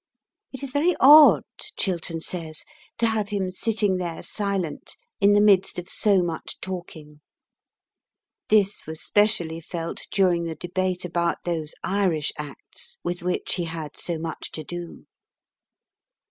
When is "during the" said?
10.09-10.55